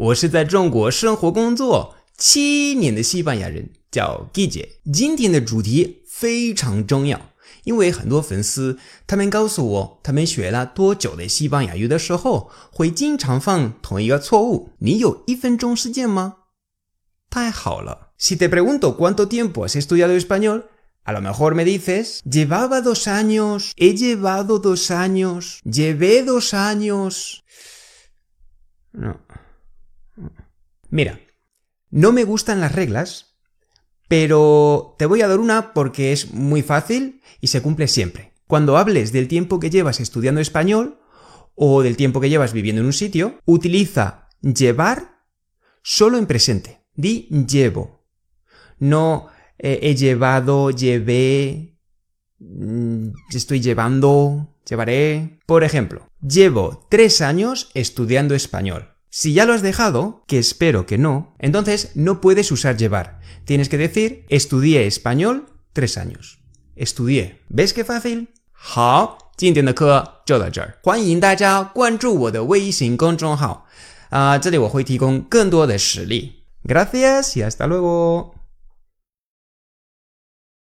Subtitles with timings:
[0.00, 7.20] 我是在中国生活工作七年的西班牙人，叫 g i j 今天的主题非常重要，
[7.64, 14.70] 因为很多粉丝他们告诉我，他们学了多久的西班牙语的时候，会经常犯同一个错误。
[14.78, 16.36] 你有一分钟时间吗？
[17.28, 18.14] 太好了。
[18.18, 20.64] Si te pregunto cuánto tiempo has estudiado español,
[21.04, 27.40] a lo mejor me dices, llevaba dos años, he llevado dos años, llevé dos años.
[28.92, 29.20] No.
[30.90, 31.20] Mira,
[31.90, 33.36] no me gustan las reglas,
[34.08, 38.34] pero te voy a dar una porque es muy fácil y se cumple siempre.
[38.46, 41.00] Cuando hables del tiempo que llevas estudiando español
[41.54, 45.20] o del tiempo que llevas viviendo en un sitio, utiliza llevar
[45.82, 46.80] solo en presente.
[46.94, 48.04] Di llevo.
[48.78, 49.28] No
[49.58, 51.78] eh, he llevado, llevé,
[52.38, 55.38] mm, estoy llevando, llevaré.
[55.46, 58.88] Por ejemplo, llevo tres años estudiando español.
[59.09, 63.21] Si ya lo has dejado, que espero que no, entonces no puedes usar llevar.
[63.45, 66.39] Tienes que decir estudié español tres años.
[66.75, 67.39] Estudié.
[67.47, 68.27] ¿Ves qué fácil?
[68.51, 70.77] 好，今天的课就到这儿。
[70.83, 73.67] 欢迎大家关注我的微信公众号
[74.09, 76.43] 啊、这里我会提供更多的实例。
[76.63, 78.33] Gracias y hasta luego.